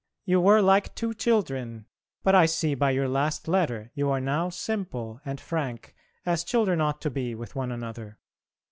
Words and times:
You 0.25 0.41
were 0.41 0.63
like 0.63 0.95
two 0.95 1.13
children, 1.13 1.85
but 2.23 2.33
I 2.33 2.47
see 2.47 2.73
by 2.73 2.89
your 2.89 3.07
last 3.07 3.47
letter 3.47 3.91
you 3.93 4.09
are 4.09 4.19
now 4.19 4.49
simple 4.49 5.21
and 5.23 5.39
frank 5.39 5.93
as 6.25 6.43
children 6.43 6.81
ought 6.81 7.01
to 7.01 7.11
be 7.11 7.35
with 7.35 7.55
one 7.55 7.71
another. 7.71 8.17